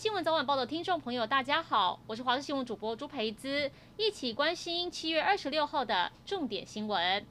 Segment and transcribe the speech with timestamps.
[0.00, 7.22] 新闻早晚报的听众朋友，大家好，我是华视新闻主播朱培姿，一起关心七月二十六号的重点新闻。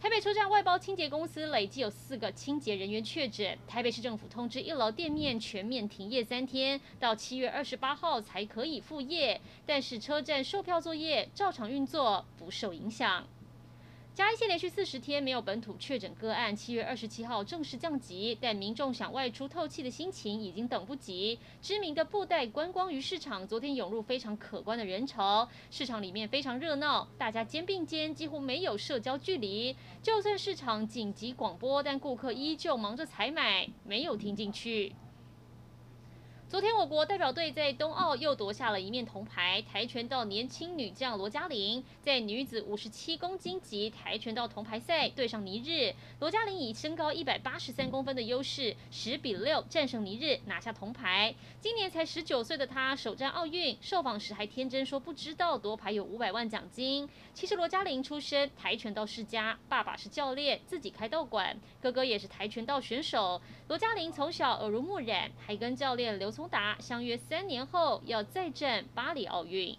[0.00, 13.26] 台北车站外包清洁公司累计有四个清洁人员确诊，台北市政府通知一楼店面全面停业三天，到七月二十八号才可以复业，但是车站售票作业照常运作，不受影响。
[14.20, 21.38] 嘉义县连续四十天没有本土确诊个案，七月二十七号正式降级，但民众想外出透气的心情已经等不及。
[21.62, 29.74] 知名的布袋观光鱼市场昨天涌入非常可观的人潮，市场里面非常热闹，大家肩并肩，几乎没有社交距离。
[30.02, 34.94] 就算市场紧急广播，但顾客依旧忙着采买，没有听进去。
[36.50, 39.62] 昨天，我国代表队在东奥又夺下了一面铜牌。
[39.62, 51.32] 跆拳道年轻女将罗嘉玲在女子五十七公斤级跆拳道铜牌赛对上尼日，罗嘉玲以身高一百八十三公分的优势，十比六战胜尼日，拿下铜牌。
[51.60, 57.08] 今年才十九岁的她首战奥运，受访时还天真说不知道夺牌有五百万奖金。
[57.32, 63.40] 其实罗嘉玲出身跆拳道世家，爸爸是教练，自己开道馆，哥哥也是跆拳道选手。
[63.68, 69.76] 罗嘉玲从小耳濡目染，还跟教练刘聪达相约三年后要再战巴黎奥运。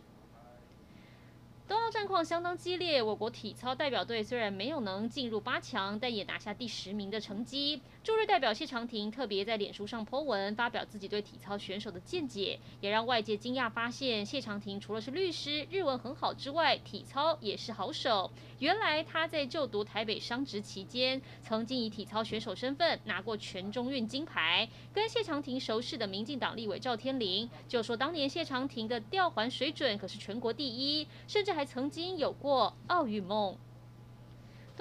[1.72, 7.82] 冬奥战况相当激烈，我国体操代表队虽然没有能进入八强，但也拿下第十名的成绩。
[8.04, 18.30] 驻日代表谢长廷特别在脸书上 po 文，发表自己对体操选手的见解，也让外界惊讶发现，谢长廷除了是律师、日文很好之外，体操也是好手。
[18.60, 24.68] 原来他在就读台北商职期间，曾经以体操选手身份拿过全中运金牌。
[24.94, 31.61] 跟谢长廷熟识的民进党立委赵天麟就说，当年谢长廷的吊环水准可是全国第一，甚至还。
[31.62, 33.56] 还曾经有过奥运梦。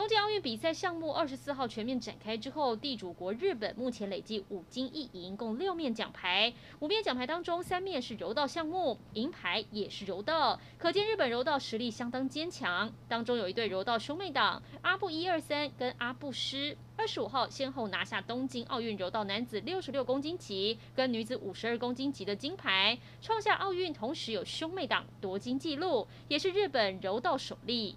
[0.00, 6.50] 东京奥运比赛项目二十四号全面展开之后，地主国日本目前累计五金一银，共六面奖牌。
[6.78, 12.90] 五面奖牌当中，三面是柔道项目，银牌也是柔道，可见日本柔道实力相当坚强。
[13.08, 27.94] 当中有一对柔道兄妹档，阿布一二三跟阿布师，二十五号先后拿下东京奥运柔道男子六十六公斤级跟女子五十二公斤级的金牌，创下奥运同时有兄妹档夺金纪录，也是日本柔道首例。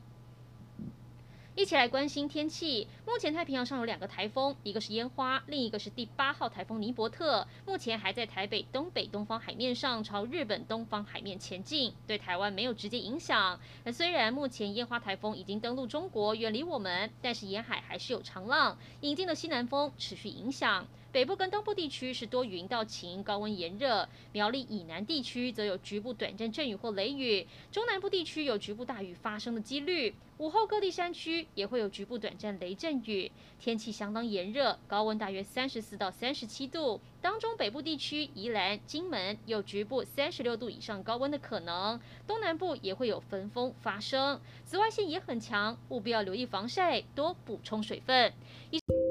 [1.55, 2.87] 一起来关心天气。
[3.05, 7.47] 目前太平洋上有两个台风，一个是烟花，另一个是第八号台风尼伯特。
[7.67, 13.59] 目前还在台北东北东方海面上，朝日本东方海面前进，对台湾没有直接影响。
[13.83, 20.87] 那虽然目前烟花台风已经登陆中国，远离我们，但是沿海还是有长浪，引进的西南风持续影响。
[21.13, 30.15] 北部跟东部地区是多云到晴，高温炎热；苗栗以南地区则有局部短暂阵雨或雷雨，中南部地区有局部大雨发生的几率。
[30.39, 36.99] 午后各地山区也会有局部短暂雷阵雨，天气相当炎热，高温大约三十四到三十七度。
[37.21, 48.33] 当中北部地区宜兰、金门有局部三十六度以上高温的可能，东南部也会有焚风发生，紫外线也很强，务必要留意防晒，多补充水分。
[48.71, 49.02] 广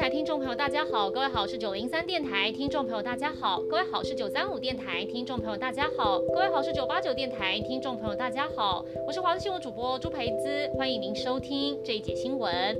[0.00, 12.74] 台听众朋友，大家好，各位好，是九零三电台听众朋友，大家好，各位好，是九三五电台听众朋友，大家好，各位好，是九八九电台听众朋友，大家好，我是华视新闻主播朱培姿，欢迎您收听这一节新闻。